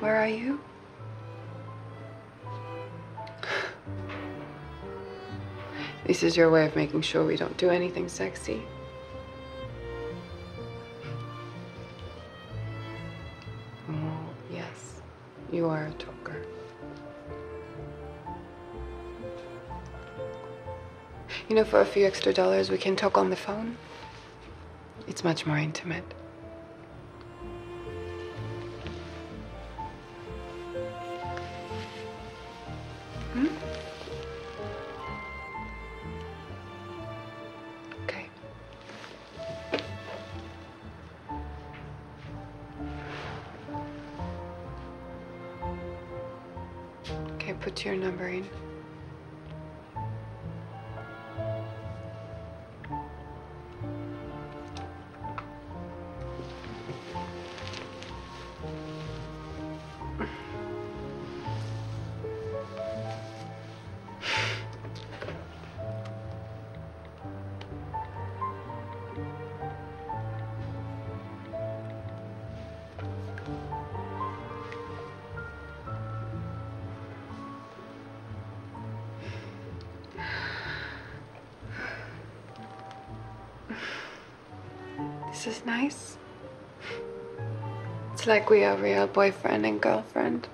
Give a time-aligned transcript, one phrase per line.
[0.00, 0.58] Where are you?
[6.06, 8.62] This is your way of making sure we don't do anything sexy.
[13.88, 14.18] Oh,
[14.50, 15.02] yes.
[15.52, 16.46] You are a talker.
[21.48, 23.76] You know, for a few extra dollars, we can talk on the phone.
[25.06, 26.14] It's much more intimate.
[33.40, 33.46] Hmm?
[38.04, 38.28] Okay.
[47.36, 48.69] Okay, put your number in.
[85.42, 86.18] This is nice.
[88.12, 90.46] It's like we are real boyfriend and girlfriend.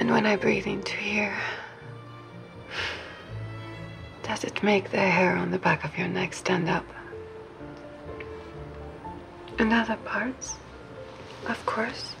[0.00, 1.38] And when I breathe into here,
[4.24, 6.86] does it make the hair on the back of your neck stand up?
[9.60, 10.56] And other parts,
[11.46, 12.16] of course.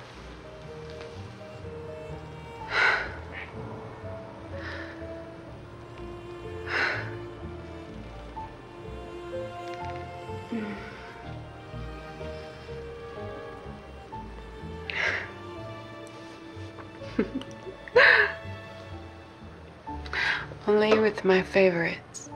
[20.66, 22.30] Only with my favorites.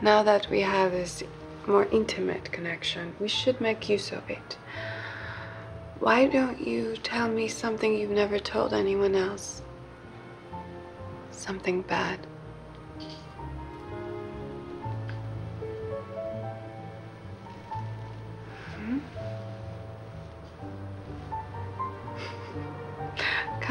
[0.00, 1.22] Now that we have this
[1.66, 4.56] more intimate connection, we should make use of it.
[6.00, 9.62] Why don't you tell me something you've never told anyone else?
[11.30, 12.26] Something bad.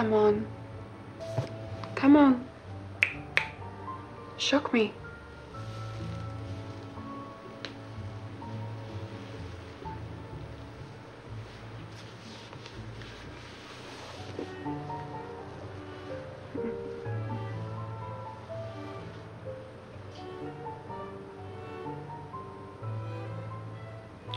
[0.01, 0.47] Come on.
[1.93, 2.45] Come on.
[4.37, 4.91] Shock me.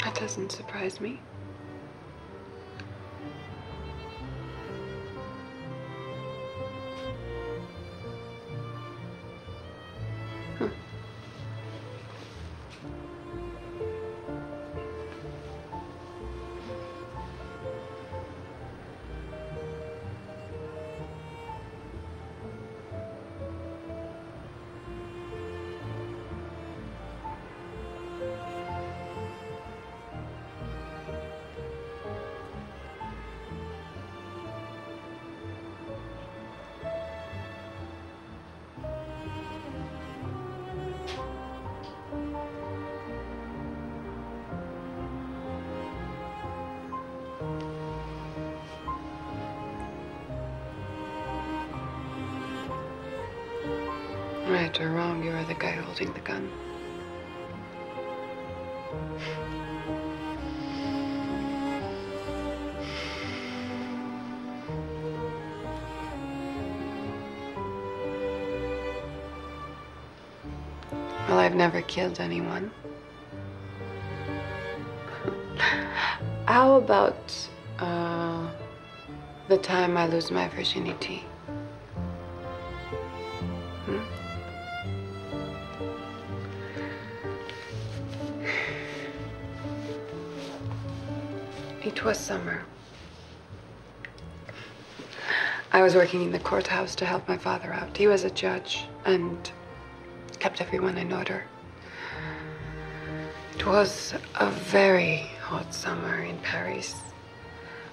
[0.05, 1.21] That doesn't surprise me.
[54.81, 56.51] Or wrong, you are the guy holding the gun.
[71.29, 72.73] Well, I've never killed anyone.
[76.47, 77.33] How about
[77.79, 78.51] uh,
[79.47, 81.25] the time I lose my virginity?
[91.85, 92.63] It was summer.
[95.71, 97.95] I was working in the courthouse to help my father out.
[97.95, 99.51] He was a judge and
[100.39, 101.45] kept everyone in order.
[103.55, 106.95] It was a very hot summer in Paris,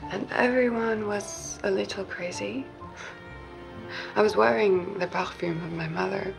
[0.09, 2.65] and everyone was a little crazy.
[4.15, 6.33] I was wearing the perfume of my mother,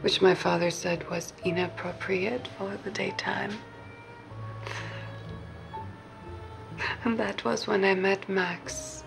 [0.00, 3.52] which my father said was inappropriate for the daytime.
[7.04, 9.04] And that was when I met Max.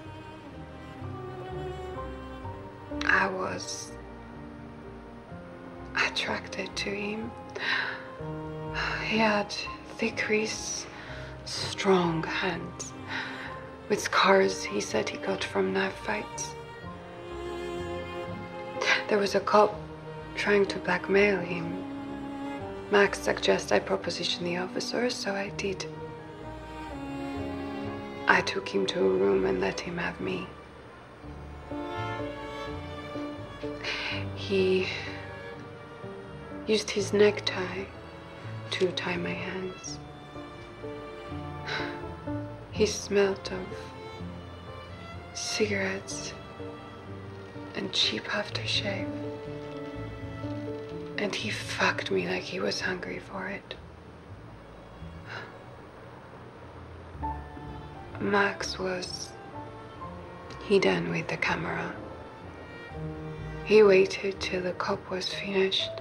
[3.06, 3.92] I was
[5.96, 7.32] attracted to him.
[9.06, 9.52] He had
[9.98, 10.86] thick wrists,
[11.46, 12.94] strong hands,
[13.90, 16.54] with scars he said he got from knife fights.
[19.08, 19.74] There was a cop
[20.36, 21.84] trying to blackmail him.
[22.92, 25.86] Max suggested I proposition the officer, so I did.
[28.30, 30.48] I took him to a room and let him have me.
[34.36, 34.88] He
[36.68, 37.86] used his necktie
[38.72, 40.00] to tie my hands.
[42.72, 43.66] He smelt of
[45.34, 46.34] cigarettes
[47.76, 49.08] and cheap aftershave.
[51.18, 53.76] And he fucked me like he was hungry for it.
[58.20, 59.32] Max was.
[60.66, 61.96] he done with the camera.
[63.66, 65.92] He waited till the cop was finished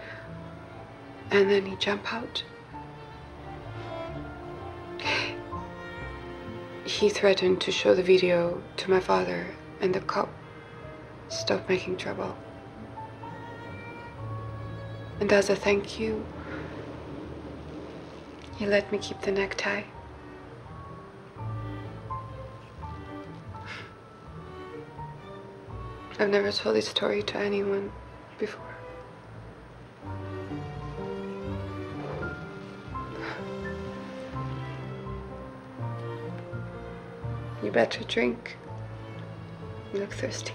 [1.31, 2.43] and then he jumped out.
[6.85, 9.49] He threatened to show the video to my father,
[9.81, 10.31] and the cop
[11.29, 12.37] stopped making trouble.
[15.21, 16.25] And as a thank you,
[18.57, 19.83] he let me keep the necktie.
[26.19, 27.93] I've never told this story to anyone
[28.39, 28.63] before.
[37.63, 38.57] You better drink.
[39.93, 40.55] You look thirsty.